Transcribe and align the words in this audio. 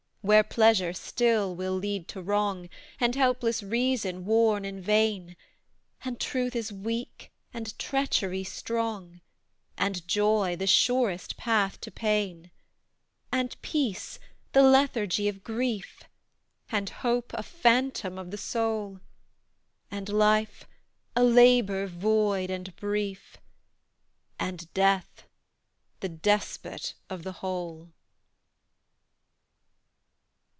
Where 0.23 0.43
Pleasure 0.43 0.93
still 0.93 1.55
will 1.55 1.73
lead 1.73 2.07
to 2.09 2.21
wrong, 2.21 2.69
And 2.99 3.15
helpless 3.15 3.63
Reason 3.63 4.23
warn 4.23 4.65
in 4.65 4.79
vain; 4.79 5.35
And 6.05 6.19
Truth 6.19 6.55
is 6.55 6.71
weak, 6.71 7.31
and 7.51 7.75
Treachery 7.79 8.43
strong; 8.43 9.21
And 9.79 10.07
Joy 10.07 10.55
the 10.55 10.67
surest 10.67 11.37
path 11.37 11.81
to 11.81 11.89
Pain; 11.89 12.51
And 13.31 13.59
Peace, 13.63 14.19
the 14.51 14.61
lethargy 14.61 15.27
of 15.27 15.43
Grief; 15.43 16.03
And 16.71 16.87
Hope, 16.91 17.33
a 17.33 17.41
phantom 17.41 18.19
of 18.19 18.29
the 18.29 18.37
soul; 18.37 18.99
And 19.89 20.07
life, 20.07 20.67
a 21.15 21.23
labour, 21.23 21.87
void 21.87 22.51
and 22.51 22.75
brief; 22.75 23.37
And 24.37 24.71
Death, 24.75 25.23
the 25.99 26.09
despot 26.09 26.93
of 27.09 27.23
the 27.23 27.31
whole! 27.41 27.89